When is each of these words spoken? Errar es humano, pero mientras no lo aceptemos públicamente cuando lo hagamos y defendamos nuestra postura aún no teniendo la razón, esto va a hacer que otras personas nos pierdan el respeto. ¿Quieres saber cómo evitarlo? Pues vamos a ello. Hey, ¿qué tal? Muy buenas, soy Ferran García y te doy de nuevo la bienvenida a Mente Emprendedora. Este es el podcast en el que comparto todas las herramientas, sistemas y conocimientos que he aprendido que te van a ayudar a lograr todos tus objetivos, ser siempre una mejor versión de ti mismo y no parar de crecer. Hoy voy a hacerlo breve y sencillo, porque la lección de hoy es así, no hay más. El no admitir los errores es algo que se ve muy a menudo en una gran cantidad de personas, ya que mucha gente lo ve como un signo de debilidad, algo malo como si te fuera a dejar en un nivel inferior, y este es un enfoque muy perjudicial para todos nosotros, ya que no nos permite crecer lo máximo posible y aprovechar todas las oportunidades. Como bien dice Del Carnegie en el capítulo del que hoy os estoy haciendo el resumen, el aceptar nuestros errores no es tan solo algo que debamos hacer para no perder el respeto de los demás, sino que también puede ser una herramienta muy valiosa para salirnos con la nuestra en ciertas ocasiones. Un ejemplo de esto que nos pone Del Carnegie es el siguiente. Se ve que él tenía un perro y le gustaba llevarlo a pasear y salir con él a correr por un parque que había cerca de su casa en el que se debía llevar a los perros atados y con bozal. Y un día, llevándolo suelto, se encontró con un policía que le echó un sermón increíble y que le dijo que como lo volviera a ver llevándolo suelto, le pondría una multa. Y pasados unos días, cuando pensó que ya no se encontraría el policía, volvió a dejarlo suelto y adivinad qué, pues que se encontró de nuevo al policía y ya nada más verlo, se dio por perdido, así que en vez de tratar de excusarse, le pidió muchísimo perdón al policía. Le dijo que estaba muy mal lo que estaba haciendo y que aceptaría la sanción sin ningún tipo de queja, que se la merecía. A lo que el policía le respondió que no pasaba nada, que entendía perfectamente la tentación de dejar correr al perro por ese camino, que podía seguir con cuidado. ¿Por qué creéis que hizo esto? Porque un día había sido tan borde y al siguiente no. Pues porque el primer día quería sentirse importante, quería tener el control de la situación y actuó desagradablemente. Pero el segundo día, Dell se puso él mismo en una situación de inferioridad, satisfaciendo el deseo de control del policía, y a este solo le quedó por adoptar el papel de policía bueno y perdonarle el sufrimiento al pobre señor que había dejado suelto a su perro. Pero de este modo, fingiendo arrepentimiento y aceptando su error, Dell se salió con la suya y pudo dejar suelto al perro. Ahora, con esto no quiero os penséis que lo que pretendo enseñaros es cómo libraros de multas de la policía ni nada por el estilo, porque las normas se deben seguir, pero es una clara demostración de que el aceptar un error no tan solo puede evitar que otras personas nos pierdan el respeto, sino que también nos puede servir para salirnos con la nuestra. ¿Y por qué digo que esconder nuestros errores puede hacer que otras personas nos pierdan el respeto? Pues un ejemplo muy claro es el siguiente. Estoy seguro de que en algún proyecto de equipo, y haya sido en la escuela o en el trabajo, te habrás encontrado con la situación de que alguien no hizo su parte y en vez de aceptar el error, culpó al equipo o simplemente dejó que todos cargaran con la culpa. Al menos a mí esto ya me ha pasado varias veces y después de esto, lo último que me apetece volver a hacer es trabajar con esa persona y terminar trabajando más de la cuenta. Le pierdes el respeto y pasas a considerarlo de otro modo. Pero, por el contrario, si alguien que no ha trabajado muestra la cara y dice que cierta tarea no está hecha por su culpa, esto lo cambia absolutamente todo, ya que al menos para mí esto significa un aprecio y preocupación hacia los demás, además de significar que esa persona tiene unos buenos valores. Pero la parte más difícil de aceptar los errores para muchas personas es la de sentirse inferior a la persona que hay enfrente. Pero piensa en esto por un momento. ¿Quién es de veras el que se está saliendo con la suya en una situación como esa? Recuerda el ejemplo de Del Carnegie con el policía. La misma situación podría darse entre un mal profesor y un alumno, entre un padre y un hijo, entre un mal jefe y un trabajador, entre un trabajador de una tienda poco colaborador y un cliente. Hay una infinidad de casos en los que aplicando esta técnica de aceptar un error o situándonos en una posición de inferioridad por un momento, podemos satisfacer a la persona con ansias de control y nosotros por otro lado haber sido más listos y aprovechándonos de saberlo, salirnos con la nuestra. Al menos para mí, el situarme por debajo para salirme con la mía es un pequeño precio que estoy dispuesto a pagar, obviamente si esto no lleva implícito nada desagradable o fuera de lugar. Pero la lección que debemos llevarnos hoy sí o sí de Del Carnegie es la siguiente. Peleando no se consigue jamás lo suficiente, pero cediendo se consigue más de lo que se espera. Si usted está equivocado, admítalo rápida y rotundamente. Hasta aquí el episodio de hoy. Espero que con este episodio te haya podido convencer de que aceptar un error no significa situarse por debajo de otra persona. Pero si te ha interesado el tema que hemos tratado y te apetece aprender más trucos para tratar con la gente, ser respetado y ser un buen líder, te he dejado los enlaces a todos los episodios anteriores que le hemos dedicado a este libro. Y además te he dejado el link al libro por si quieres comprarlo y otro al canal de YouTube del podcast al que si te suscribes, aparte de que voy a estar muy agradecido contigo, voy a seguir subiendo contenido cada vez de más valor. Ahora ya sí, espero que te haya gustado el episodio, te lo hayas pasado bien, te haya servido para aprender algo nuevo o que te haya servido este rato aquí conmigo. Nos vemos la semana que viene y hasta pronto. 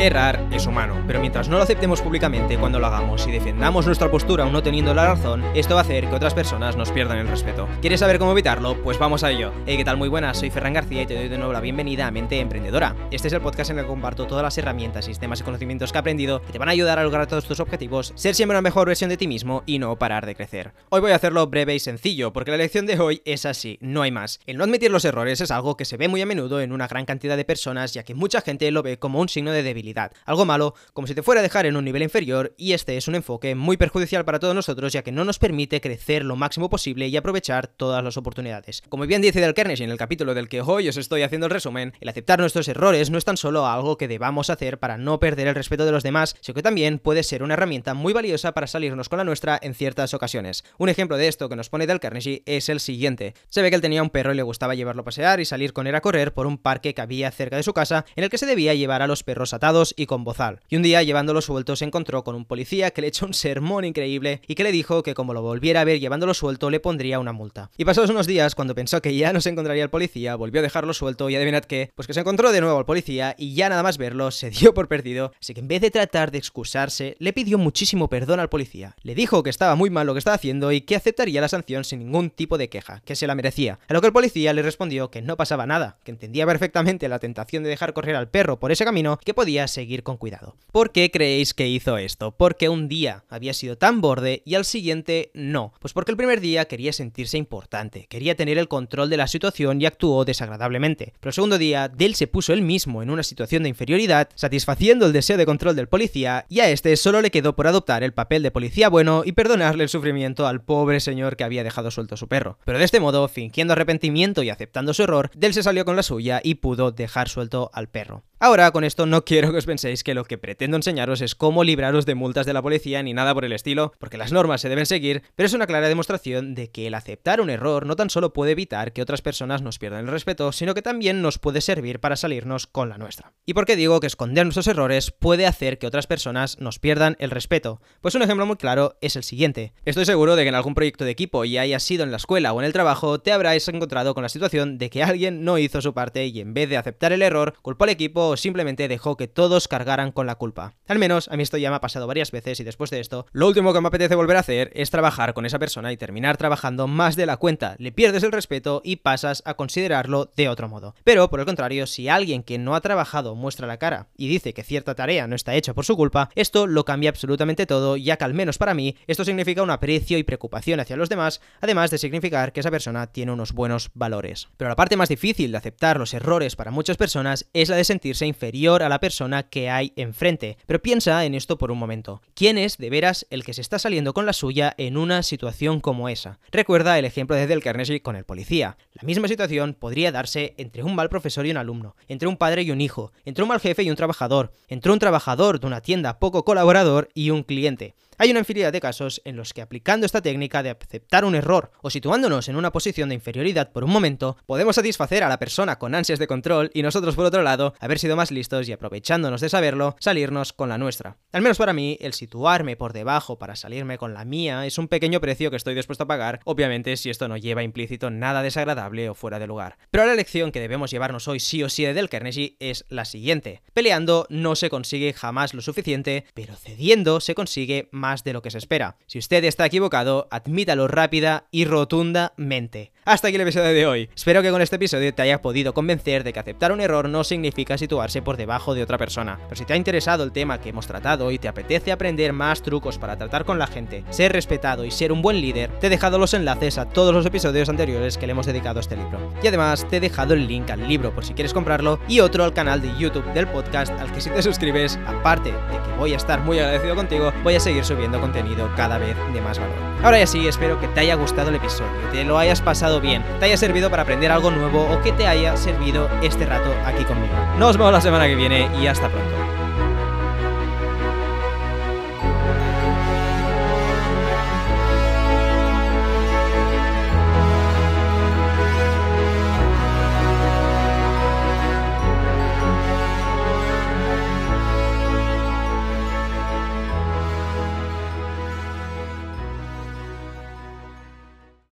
Errar 0.00 0.46
es 0.52 0.64
humano, 0.64 1.02
pero 1.08 1.18
mientras 1.18 1.48
no 1.48 1.56
lo 1.56 1.64
aceptemos 1.64 2.00
públicamente 2.00 2.56
cuando 2.56 2.78
lo 2.78 2.86
hagamos 2.86 3.26
y 3.26 3.32
defendamos 3.32 3.84
nuestra 3.84 4.08
postura 4.08 4.44
aún 4.44 4.52
no 4.52 4.62
teniendo 4.62 4.94
la 4.94 5.08
razón, 5.08 5.42
esto 5.56 5.74
va 5.74 5.80
a 5.80 5.82
hacer 5.82 6.08
que 6.08 6.14
otras 6.14 6.34
personas 6.34 6.76
nos 6.76 6.92
pierdan 6.92 7.18
el 7.18 7.26
respeto. 7.26 7.68
¿Quieres 7.80 7.98
saber 7.98 8.20
cómo 8.20 8.30
evitarlo? 8.30 8.80
Pues 8.84 8.96
vamos 8.96 9.24
a 9.24 9.32
ello. 9.32 9.52
Hey, 9.66 9.76
¿qué 9.76 9.84
tal? 9.84 9.96
Muy 9.96 10.08
buenas, 10.08 10.38
soy 10.38 10.50
Ferran 10.50 10.72
García 10.72 11.02
y 11.02 11.06
te 11.06 11.16
doy 11.16 11.26
de 11.26 11.36
nuevo 11.36 11.52
la 11.52 11.60
bienvenida 11.60 12.06
a 12.06 12.12
Mente 12.12 12.38
Emprendedora. 12.38 12.94
Este 13.10 13.26
es 13.26 13.34
el 13.34 13.40
podcast 13.40 13.72
en 13.72 13.80
el 13.80 13.86
que 13.86 13.88
comparto 13.88 14.28
todas 14.28 14.44
las 14.44 14.56
herramientas, 14.56 15.04
sistemas 15.04 15.40
y 15.40 15.42
conocimientos 15.42 15.90
que 15.90 15.98
he 15.98 16.00
aprendido 16.00 16.42
que 16.42 16.52
te 16.52 16.58
van 16.60 16.68
a 16.68 16.72
ayudar 16.72 17.00
a 17.00 17.02
lograr 17.02 17.26
todos 17.26 17.46
tus 17.46 17.58
objetivos, 17.58 18.12
ser 18.14 18.36
siempre 18.36 18.54
una 18.54 18.62
mejor 18.62 18.86
versión 18.86 19.10
de 19.10 19.16
ti 19.16 19.26
mismo 19.26 19.64
y 19.66 19.80
no 19.80 19.98
parar 19.98 20.26
de 20.26 20.36
crecer. 20.36 20.74
Hoy 20.90 21.00
voy 21.00 21.10
a 21.10 21.16
hacerlo 21.16 21.44
breve 21.48 21.74
y 21.74 21.80
sencillo, 21.80 22.32
porque 22.32 22.52
la 22.52 22.56
lección 22.56 22.86
de 22.86 23.00
hoy 23.00 23.20
es 23.24 23.44
así, 23.46 23.78
no 23.80 24.02
hay 24.02 24.12
más. 24.12 24.38
El 24.46 24.58
no 24.58 24.64
admitir 24.64 24.92
los 24.92 25.04
errores 25.04 25.40
es 25.40 25.50
algo 25.50 25.76
que 25.76 25.84
se 25.84 25.96
ve 25.96 26.06
muy 26.06 26.22
a 26.22 26.26
menudo 26.26 26.60
en 26.60 26.70
una 26.70 26.86
gran 26.86 27.04
cantidad 27.04 27.36
de 27.36 27.44
personas, 27.44 27.94
ya 27.94 28.04
que 28.04 28.14
mucha 28.14 28.42
gente 28.42 28.70
lo 28.70 28.84
ve 28.84 29.00
como 29.00 29.18
un 29.18 29.28
signo 29.28 29.50
de 29.50 29.64
debilidad, 29.64 29.87
algo 30.24 30.44
malo 30.44 30.74
como 30.92 31.06
si 31.06 31.14
te 31.14 31.22
fuera 31.22 31.40
a 31.40 31.42
dejar 31.42 31.66
en 31.66 31.76
un 31.76 31.84
nivel 31.84 32.02
inferior, 32.02 32.54
y 32.56 32.72
este 32.72 32.96
es 32.96 33.08
un 33.08 33.14
enfoque 33.14 33.54
muy 33.54 33.76
perjudicial 33.76 34.24
para 34.24 34.38
todos 34.38 34.54
nosotros, 34.54 34.92
ya 34.92 35.02
que 35.02 35.12
no 35.12 35.24
nos 35.24 35.38
permite 35.38 35.80
crecer 35.80 36.24
lo 36.24 36.36
máximo 36.36 36.68
posible 36.68 37.08
y 37.08 37.16
aprovechar 37.16 37.66
todas 37.66 38.02
las 38.02 38.16
oportunidades. 38.16 38.82
Como 38.88 39.06
bien 39.06 39.22
dice 39.22 39.40
Del 39.40 39.54
Carnegie 39.54 39.84
en 39.84 39.90
el 39.90 39.98
capítulo 39.98 40.34
del 40.34 40.48
que 40.48 40.60
hoy 40.60 40.88
os 40.88 40.96
estoy 40.96 41.22
haciendo 41.22 41.46
el 41.46 41.52
resumen, 41.52 41.92
el 42.00 42.08
aceptar 42.08 42.40
nuestros 42.40 42.68
errores 42.68 43.10
no 43.10 43.18
es 43.18 43.24
tan 43.24 43.36
solo 43.36 43.66
algo 43.66 43.96
que 43.96 44.08
debamos 44.08 44.50
hacer 44.50 44.78
para 44.78 44.98
no 44.98 45.18
perder 45.20 45.48
el 45.48 45.54
respeto 45.54 45.84
de 45.84 45.92
los 45.92 46.02
demás, 46.02 46.36
sino 46.40 46.54
que 46.54 46.62
también 46.62 46.98
puede 46.98 47.22
ser 47.22 47.42
una 47.42 47.54
herramienta 47.54 47.94
muy 47.94 48.12
valiosa 48.12 48.52
para 48.52 48.66
salirnos 48.66 49.08
con 49.08 49.18
la 49.18 49.24
nuestra 49.24 49.58
en 49.62 49.74
ciertas 49.74 50.14
ocasiones. 50.14 50.64
Un 50.78 50.88
ejemplo 50.88 51.16
de 51.16 51.28
esto 51.28 51.48
que 51.48 51.56
nos 51.56 51.68
pone 51.68 51.86
Del 51.86 52.00
Carnegie 52.00 52.42
es 52.46 52.68
el 52.68 52.80
siguiente. 52.80 53.34
Se 53.48 53.62
ve 53.62 53.70
que 53.70 53.76
él 53.76 53.82
tenía 53.82 54.02
un 54.02 54.10
perro 54.10 54.32
y 54.32 54.36
le 54.36 54.42
gustaba 54.42 54.74
llevarlo 54.74 55.02
a 55.02 55.04
pasear 55.04 55.40
y 55.40 55.44
salir 55.44 55.72
con 55.72 55.86
él 55.86 55.94
a 55.94 56.00
correr 56.00 56.34
por 56.34 56.46
un 56.46 56.58
parque 56.58 56.94
que 56.94 57.00
había 57.00 57.30
cerca 57.30 57.56
de 57.56 57.62
su 57.62 57.72
casa 57.72 58.04
en 58.16 58.24
el 58.24 58.30
que 58.30 58.38
se 58.38 58.46
debía 58.46 58.74
llevar 58.74 59.02
a 59.02 59.06
los 59.06 59.22
perros 59.22 59.54
atados 59.54 59.77
y 59.96 60.06
con 60.06 60.24
bozal. 60.24 60.60
Y 60.68 60.76
un 60.76 60.82
día, 60.82 61.02
llevándolo 61.02 61.40
suelto, 61.40 61.76
se 61.76 61.84
encontró 61.84 62.24
con 62.24 62.34
un 62.34 62.44
policía 62.44 62.90
que 62.90 63.00
le 63.00 63.08
echó 63.08 63.26
un 63.26 63.34
sermón 63.34 63.84
increíble 63.84 64.42
y 64.46 64.54
que 64.54 64.64
le 64.64 64.72
dijo 64.72 65.02
que 65.02 65.14
como 65.14 65.34
lo 65.34 65.42
volviera 65.42 65.80
a 65.80 65.84
ver 65.84 66.00
llevándolo 66.00 66.34
suelto, 66.34 66.70
le 66.70 66.80
pondría 66.80 67.18
una 67.18 67.32
multa. 67.32 67.70
Y 67.76 67.84
pasados 67.84 68.10
unos 68.10 68.26
días, 68.26 68.54
cuando 68.54 68.74
pensó 68.74 69.00
que 69.02 69.14
ya 69.14 69.32
no 69.32 69.40
se 69.40 69.50
encontraría 69.50 69.82
el 69.82 69.90
policía, 69.90 70.36
volvió 70.36 70.60
a 70.60 70.62
dejarlo 70.62 70.94
suelto 70.94 71.30
y 71.30 71.36
adivinad 71.36 71.64
qué, 71.64 71.92
pues 71.94 72.06
que 72.06 72.14
se 72.14 72.20
encontró 72.20 72.52
de 72.52 72.60
nuevo 72.60 72.78
al 72.78 72.86
policía 72.86 73.34
y 73.38 73.54
ya 73.54 73.68
nada 73.68 73.82
más 73.82 73.98
verlo, 73.98 74.30
se 74.30 74.50
dio 74.58 74.74
por 74.74 74.88
perdido, 74.88 75.32
así 75.40 75.54
que 75.54 75.60
en 75.60 75.68
vez 75.68 75.80
de 75.80 75.90
tratar 75.90 76.30
de 76.30 76.38
excusarse, 76.38 77.16
le 77.18 77.32
pidió 77.32 77.58
muchísimo 77.58 78.08
perdón 78.08 78.40
al 78.40 78.48
policía. 78.48 78.96
Le 79.02 79.14
dijo 79.14 79.42
que 79.42 79.50
estaba 79.50 79.74
muy 79.74 79.90
mal 79.90 80.06
lo 80.06 80.14
que 80.14 80.18
estaba 80.18 80.36
haciendo 80.36 80.72
y 80.72 80.80
que 80.80 80.96
aceptaría 80.96 81.40
la 81.40 81.48
sanción 81.48 81.84
sin 81.84 82.00
ningún 82.00 82.30
tipo 82.30 82.58
de 82.58 82.68
queja, 82.68 83.02
que 83.04 83.16
se 83.16 83.26
la 83.26 83.34
merecía. 83.34 83.78
A 83.88 83.94
lo 83.94 84.00
que 84.00 84.08
el 84.08 84.12
policía 84.12 84.52
le 84.52 84.62
respondió 84.62 85.10
que 85.10 85.22
no 85.22 85.36
pasaba 85.36 85.66
nada, 85.66 85.98
que 86.04 86.10
entendía 86.10 86.46
perfectamente 86.46 87.08
la 87.08 87.18
tentación 87.18 87.62
de 87.62 87.70
dejar 87.70 87.92
correr 87.92 88.16
al 88.16 88.28
perro 88.28 88.58
por 88.58 88.72
ese 88.72 88.84
camino, 88.84 89.18
que 89.24 89.34
podía 89.34 89.67
seguir 89.68 90.02
con 90.02 90.16
cuidado. 90.16 90.56
¿Por 90.72 90.92
qué 90.92 91.10
creéis 91.10 91.54
que 91.54 91.68
hizo 91.68 91.98
esto? 91.98 92.36
Porque 92.36 92.68
un 92.68 92.88
día 92.88 93.24
había 93.28 93.54
sido 93.54 93.78
tan 93.78 94.00
borde 94.00 94.42
y 94.44 94.54
al 94.54 94.64
siguiente 94.64 95.30
no. 95.34 95.72
Pues 95.80 95.92
porque 95.92 96.10
el 96.10 96.16
primer 96.16 96.40
día 96.40 96.66
quería 96.66 96.92
sentirse 96.92 97.38
importante, 97.38 98.06
quería 98.08 98.34
tener 98.34 98.58
el 98.58 98.68
control 98.68 99.10
de 99.10 99.16
la 99.16 99.26
situación 99.26 99.80
y 99.80 99.86
actuó 99.86 100.24
desagradablemente. 100.24 101.14
Pero 101.20 101.30
el 101.30 101.34
segundo 101.34 101.58
día, 101.58 101.88
Dell 101.88 102.14
se 102.14 102.26
puso 102.26 102.52
él 102.52 102.62
mismo 102.62 103.02
en 103.02 103.10
una 103.10 103.22
situación 103.22 103.62
de 103.62 103.68
inferioridad, 103.68 104.28
satisfaciendo 104.34 105.06
el 105.06 105.12
deseo 105.12 105.36
de 105.36 105.46
control 105.46 105.76
del 105.76 105.88
policía, 105.88 106.46
y 106.48 106.60
a 106.60 106.70
este 106.70 106.96
solo 106.96 107.20
le 107.20 107.30
quedó 107.30 107.56
por 107.56 107.66
adoptar 107.66 108.02
el 108.02 108.12
papel 108.12 108.42
de 108.42 108.50
policía 108.50 108.88
bueno 108.88 109.22
y 109.24 109.32
perdonarle 109.32 109.84
el 109.84 109.88
sufrimiento 109.88 110.46
al 110.46 110.62
pobre 110.62 111.00
señor 111.00 111.36
que 111.36 111.44
había 111.44 111.64
dejado 111.64 111.90
suelto 111.90 112.14
a 112.14 112.18
su 112.18 112.28
perro. 112.28 112.58
Pero 112.64 112.78
de 112.78 112.84
este 112.84 113.00
modo, 113.00 113.28
fingiendo 113.28 113.72
arrepentimiento 113.72 114.42
y 114.42 114.50
aceptando 114.50 114.94
su 114.94 115.02
error, 115.02 115.30
Dell 115.34 115.54
se 115.54 115.62
salió 115.62 115.84
con 115.84 115.96
la 115.96 116.02
suya 116.02 116.40
y 116.42 116.56
pudo 116.56 116.92
dejar 116.92 117.28
suelto 117.28 117.70
al 117.72 117.88
perro. 117.88 118.24
Ahora, 118.40 118.70
con 118.70 118.84
esto 118.84 119.04
no 119.06 119.24
quiero 119.24 119.50
os 119.58 119.66
penséis 119.66 120.04
que 120.04 120.14
lo 120.14 120.24
que 120.24 120.38
pretendo 120.38 120.76
enseñaros 120.76 121.20
es 121.20 121.34
cómo 121.34 121.64
libraros 121.64 122.06
de 122.06 122.14
multas 122.14 122.46
de 122.46 122.52
la 122.52 122.62
policía 122.62 123.02
ni 123.02 123.14
nada 123.14 123.34
por 123.34 123.44
el 123.44 123.52
estilo, 123.52 123.92
porque 123.98 124.18
las 124.18 124.32
normas 124.32 124.60
se 124.60 124.68
deben 124.68 124.86
seguir, 124.86 125.22
pero 125.34 125.46
es 125.46 125.54
una 125.54 125.66
clara 125.66 125.88
demostración 125.88 126.54
de 126.54 126.70
que 126.70 126.86
el 126.86 126.94
aceptar 126.94 127.40
un 127.40 127.50
error 127.50 127.86
no 127.86 127.96
tan 127.96 128.10
solo 128.10 128.32
puede 128.32 128.52
evitar 128.52 128.92
que 128.92 129.02
otras 129.02 129.22
personas 129.22 129.62
nos 129.62 129.78
pierdan 129.78 130.06
el 130.06 130.12
respeto, 130.12 130.52
sino 130.52 130.74
que 130.74 130.82
también 130.82 131.22
nos 131.22 131.38
puede 131.38 131.60
servir 131.60 132.00
para 132.00 132.16
salirnos 132.16 132.66
con 132.66 132.88
la 132.88 132.98
nuestra. 132.98 133.32
¿Y 133.46 133.54
por 133.54 133.66
qué 133.66 133.76
digo 133.76 134.00
que 134.00 134.06
esconder 134.06 134.44
nuestros 134.44 134.66
errores 134.66 135.10
puede 135.10 135.46
hacer 135.46 135.78
que 135.78 135.86
otras 135.86 136.06
personas 136.06 136.58
nos 136.60 136.78
pierdan 136.78 137.16
el 137.18 137.30
respeto? 137.30 137.80
Pues 138.00 138.14
un 138.14 138.22
ejemplo 138.22 138.46
muy 138.46 138.56
claro 138.56 138.96
es 139.00 139.16
el 139.16 139.22
siguiente. 139.22 139.72
Estoy 139.84 140.04
seguro 140.04 140.36
de 140.36 140.42
que 140.42 140.48
en 140.48 140.54
algún 140.54 140.74
proyecto 140.74 141.04
de 141.04 141.10
equipo, 141.10 141.44
y 141.44 141.58
haya 141.58 141.80
sido 141.80 142.04
en 142.04 142.10
la 142.10 142.16
escuela 142.16 142.52
o 142.52 142.60
en 142.60 142.66
el 142.66 142.72
trabajo, 142.72 143.18
te 143.20 143.32
habrás 143.32 143.68
encontrado 143.68 144.14
con 144.14 144.22
la 144.22 144.28
situación 144.28 144.78
de 144.78 144.90
que 144.90 145.02
alguien 145.02 145.44
no 145.44 145.58
hizo 145.58 145.80
su 145.80 145.94
parte 145.94 146.26
y 146.26 146.40
en 146.40 146.54
vez 146.54 146.68
de 146.68 146.76
aceptar 146.76 147.12
el 147.12 147.22
error, 147.22 147.54
culpó 147.62 147.84
al 147.84 147.90
equipo 147.90 148.28
o 148.28 148.36
simplemente 148.36 148.88
dejó 148.88 149.16
que 149.16 149.28
todos 149.48 149.66
cargaran 149.66 150.12
con 150.12 150.26
la 150.26 150.34
culpa. 150.34 150.74
Al 150.88 150.98
menos 150.98 151.26
a 151.28 151.36
mí 151.38 151.42
esto 151.42 151.56
ya 151.56 151.70
me 151.70 151.76
ha 151.76 151.80
pasado 151.80 152.06
varias 152.06 152.32
veces 152.32 152.60
y 152.60 152.64
después 152.64 152.90
de 152.90 153.00
esto, 153.00 153.24
lo 153.32 153.48
último 153.48 153.72
que 153.72 153.80
me 153.80 153.88
apetece 153.88 154.14
volver 154.14 154.36
a 154.36 154.40
hacer 154.40 154.70
es 154.74 154.90
trabajar 154.90 155.32
con 155.32 155.46
esa 155.46 155.58
persona 155.58 155.90
y 155.90 155.96
terminar 155.96 156.36
trabajando 156.36 156.86
más 156.86 157.16
de 157.16 157.24
la 157.24 157.38
cuenta. 157.38 157.74
Le 157.78 157.90
pierdes 157.90 158.24
el 158.24 158.32
respeto 158.32 158.82
y 158.84 158.96
pasas 158.96 159.42
a 159.46 159.54
considerarlo 159.54 160.30
de 160.36 160.50
otro 160.50 160.68
modo. 160.68 160.94
Pero, 161.02 161.30
por 161.30 161.40
el 161.40 161.46
contrario, 161.46 161.86
si 161.86 162.10
alguien 162.10 162.42
que 162.42 162.58
no 162.58 162.74
ha 162.74 162.82
trabajado 162.82 163.34
muestra 163.34 163.66
la 163.66 163.78
cara 163.78 164.08
y 164.18 164.28
dice 164.28 164.52
que 164.52 164.64
cierta 164.64 164.94
tarea 164.94 165.26
no 165.26 165.34
está 165.34 165.54
hecha 165.54 165.72
por 165.72 165.86
su 165.86 165.96
culpa, 165.96 166.28
esto 166.34 166.66
lo 166.66 166.84
cambia 166.84 167.08
absolutamente 167.08 167.64
todo, 167.64 167.96
ya 167.96 168.18
que 168.18 168.24
al 168.24 168.34
menos 168.34 168.58
para 168.58 168.74
mí 168.74 168.96
esto 169.06 169.24
significa 169.24 169.62
un 169.62 169.70
aprecio 169.70 170.18
y 170.18 170.24
preocupación 170.24 170.78
hacia 170.80 170.98
los 170.98 171.08
demás, 171.08 171.40
además 171.62 171.90
de 171.90 171.96
significar 171.96 172.52
que 172.52 172.60
esa 172.60 172.70
persona 172.70 173.06
tiene 173.06 173.32
unos 173.32 173.54
buenos 173.54 173.92
valores. 173.94 174.48
Pero 174.58 174.68
la 174.68 174.76
parte 174.76 174.98
más 174.98 175.08
difícil 175.08 175.52
de 175.52 175.56
aceptar 175.56 175.98
los 175.98 176.12
errores 176.12 176.54
para 176.54 176.70
muchas 176.70 176.98
personas 176.98 177.48
es 177.54 177.70
la 177.70 177.76
de 177.76 177.84
sentirse 177.84 178.26
inferior 178.26 178.82
a 178.82 178.90
la 178.90 179.00
persona 179.00 179.37
que 179.44 179.70
hay 179.70 179.92
enfrente. 179.96 180.58
Pero 180.66 180.82
piensa 180.82 181.24
en 181.24 181.34
esto 181.34 181.58
por 181.58 181.70
un 181.70 181.78
momento. 181.78 182.22
¿Quién 182.34 182.58
es 182.58 182.78
de 182.78 182.90
veras 182.90 183.26
el 183.30 183.44
que 183.44 183.54
se 183.54 183.60
está 183.60 183.78
saliendo 183.78 184.14
con 184.14 184.26
la 184.26 184.32
suya 184.32 184.74
en 184.78 184.96
una 184.96 185.22
situación 185.22 185.80
como 185.80 186.08
esa? 186.08 186.38
Recuerda 186.50 186.98
el 186.98 187.04
ejemplo 187.04 187.36
de 187.36 187.46
Del 187.46 187.62
Carnegie 187.62 188.02
con 188.02 188.16
el 188.16 188.24
policía. 188.24 188.76
La 188.94 189.06
misma 189.06 189.28
situación 189.28 189.74
podría 189.74 190.12
darse 190.12 190.54
entre 190.58 190.82
un 190.82 190.94
mal 190.94 191.08
profesor 191.08 191.46
y 191.46 191.50
un 191.50 191.56
alumno, 191.56 191.96
entre 192.08 192.28
un 192.28 192.36
padre 192.36 192.62
y 192.62 192.70
un 192.70 192.80
hijo, 192.80 193.12
entre 193.24 193.42
un 193.42 193.48
mal 193.48 193.60
jefe 193.60 193.82
y 193.82 193.90
un 193.90 193.96
trabajador, 193.96 194.52
entre 194.68 194.92
un 194.92 194.98
trabajador 194.98 195.60
de 195.60 195.66
una 195.66 195.80
tienda 195.80 196.18
poco 196.18 196.44
colaborador 196.44 197.08
y 197.14 197.30
un 197.30 197.42
cliente. 197.42 197.94
Hay 198.20 198.32
una 198.32 198.40
infinidad 198.40 198.72
de 198.72 198.80
casos 198.80 199.22
en 199.24 199.36
los 199.36 199.52
que 199.52 199.62
aplicando 199.62 200.04
esta 200.04 200.20
técnica 200.20 200.64
de 200.64 200.70
aceptar 200.70 201.24
un 201.24 201.36
error 201.36 201.70
o 201.82 201.88
situándonos 201.88 202.48
en 202.48 202.56
una 202.56 202.72
posición 202.72 203.08
de 203.08 203.14
inferioridad 203.14 203.70
por 203.70 203.84
un 203.84 203.92
momento, 203.92 204.36
podemos 204.44 204.74
satisfacer 204.74 205.22
a 205.22 205.28
la 205.28 205.38
persona 205.38 205.78
con 205.78 205.94
ansias 205.94 206.18
de 206.18 206.26
control 206.26 206.68
y 206.74 206.82
nosotros 206.82 207.14
por 207.14 207.26
otro 207.26 207.42
lado 207.42 207.74
haber 207.78 208.00
sido 208.00 208.16
más 208.16 208.32
listos 208.32 208.68
y 208.68 208.72
aprovechándonos 208.72 209.40
de 209.40 209.48
saberlo, 209.48 209.94
salirnos 210.00 210.52
con 210.52 210.68
la 210.68 210.78
nuestra. 210.78 211.16
Al 211.38 211.42
menos 211.42 211.58
para 211.58 211.72
mí, 211.72 211.96
el 212.00 212.14
situarme 212.14 212.74
por 212.74 212.92
debajo 212.92 213.38
para 213.38 213.54
salirme 213.54 213.96
con 213.96 214.12
la 214.12 214.24
mía 214.24 214.66
es 214.66 214.76
un 214.76 214.88
pequeño 214.88 215.20
precio 215.20 215.52
que 215.52 215.56
estoy 215.56 215.76
dispuesto 215.76 216.02
a 216.02 216.08
pagar, 216.08 216.40
obviamente 216.44 216.96
si 216.96 217.10
esto 217.10 217.28
no 217.28 217.36
lleva 217.36 217.62
implícito 217.62 218.10
nada 218.10 218.42
desagradable 218.42 219.08
o 219.08 219.14
fuera 219.14 219.38
de 219.38 219.46
lugar. 219.46 219.78
Pero 219.92 220.04
la 220.04 220.16
lección 220.16 220.50
que 220.50 220.58
debemos 220.58 220.90
llevarnos 220.90 221.28
hoy 221.28 221.38
sí 221.38 221.62
o 221.62 221.68
sí 221.68 221.84
de 221.84 221.94
Del 221.94 222.08
Carnegie 222.08 222.56
es 222.58 222.86
la 222.88 223.04
siguiente. 223.04 223.62
Peleando 223.72 224.26
no 224.30 224.56
se 224.56 224.68
consigue 224.68 225.12
jamás 225.12 225.54
lo 225.54 225.62
suficiente, 225.62 226.24
pero 226.34 226.56
cediendo 226.56 227.20
se 227.20 227.36
consigue 227.36 227.88
más 227.92 228.24
de 228.24 228.32
lo 228.32 228.42
que 228.42 228.50
se 228.50 228.58
espera. 228.58 228.96
Si 229.06 229.20
usted 229.20 229.44
está 229.44 229.64
equivocado, 229.64 230.26
admítalo 230.32 230.88
rápida 230.88 231.44
y 231.52 231.66
rotundamente. 231.66 232.90
Hasta 233.04 233.28
aquí 233.28 233.36
el 233.36 233.42
episodio 233.42 233.72
de 233.72 233.86
hoy. 233.86 234.10
Espero 234.14 234.42
que 234.42 234.50
con 234.50 234.60
este 234.60 234.76
episodio 234.76 235.14
te 235.14 235.22
haya 235.22 235.40
podido 235.40 235.72
convencer 235.72 236.24
de 236.24 236.32
que 236.34 236.40
aceptar 236.40 236.72
un 236.72 236.80
error 236.82 237.08
no 237.08 237.24
significa 237.24 237.78
situarse 237.78 238.20
por 238.20 238.36
debajo 238.36 238.74
de 238.74 238.82
otra 238.82 238.98
persona. 238.98 239.38
Pero 239.44 239.56
si 239.56 239.64
te 239.64 239.72
ha 239.72 239.76
interesado 239.76 240.24
el 240.24 240.32
tema 240.32 240.60
que 240.60 240.68
hemos 240.68 240.86
tratado 240.86 241.27
y 241.30 241.38
te 241.38 241.48
apetece 241.48 241.92
aprender 241.92 242.32
más 242.32 242.62
trucos 242.62 242.98
para 242.98 243.16
tratar 243.16 243.44
con 243.44 243.58
la 243.58 243.66
gente, 243.66 244.04
ser 244.10 244.32
respetado 244.32 244.84
y 244.84 244.90
ser 244.90 245.12
un 245.12 245.22
buen 245.22 245.40
líder, 245.40 245.70
te 245.80 245.88
he 245.88 245.90
dejado 245.90 246.18
los 246.18 246.34
enlaces 246.34 246.78
a 246.78 246.86
todos 246.86 247.14
los 247.14 247.26
episodios 247.26 247.68
anteriores 247.68 248.18
que 248.18 248.26
le 248.26 248.32
hemos 248.32 248.46
dedicado 248.46 248.78
a 248.78 248.80
este 248.80 248.96
libro. 248.96 249.18
Y 249.42 249.46
además 249.46 249.86
te 249.88 249.96
he 249.96 250.00
dejado 250.00 250.34
el 250.34 250.46
link 250.46 250.70
al 250.70 250.86
libro 250.86 251.14
por 251.14 251.24
si 251.24 251.34
quieres 251.34 251.54
comprarlo 251.54 251.98
y 252.08 252.20
otro 252.20 252.44
al 252.44 252.54
canal 252.54 252.80
de 252.80 252.92
YouTube 252.98 253.32
del 253.32 253.48
podcast 253.48 253.92
al 254.00 254.12
que 254.12 254.20
si 254.20 254.30
te 254.30 254.42
suscribes, 254.42 254.98
aparte 255.06 255.50
de 255.50 255.82
que 255.84 255.98
voy 255.98 256.12
a 256.12 256.16
estar 256.16 256.40
muy 256.40 256.58
agradecido 256.58 256.96
contigo, 256.96 257.32
voy 257.42 257.54
a 257.54 257.60
seguir 257.60 257.84
subiendo 257.84 258.20
contenido 258.20 258.70
cada 258.76 258.98
vez 258.98 259.16
de 259.32 259.40
más 259.40 259.58
valor. 259.58 259.76
Ahora 260.02 260.18
ya 260.18 260.26
sí, 260.26 260.46
espero 260.46 260.80
que 260.80 260.88
te 260.88 261.00
haya 261.00 261.16
gustado 261.16 261.48
el 261.50 261.56
episodio, 261.56 261.90
te 262.12 262.24
lo 262.24 262.38
hayas 262.38 262.60
pasado 262.60 263.00
bien, 263.00 263.24
te 263.40 263.46
haya 263.46 263.56
servido 263.56 263.90
para 263.90 264.02
aprender 264.02 264.30
algo 264.30 264.50
nuevo 264.50 264.84
o 264.90 265.02
que 265.02 265.12
te 265.12 265.26
haya 265.26 265.56
servido 265.56 266.08
este 266.22 266.46
rato 266.46 266.72
aquí 266.84 267.04
conmigo. 267.04 267.34
Nos 267.58 267.76
vemos 267.76 267.92
la 267.92 268.00
semana 268.00 268.26
que 268.26 268.36
viene 268.36 268.68
y 268.80 268.86
hasta 268.86 269.08
pronto. 269.08 269.67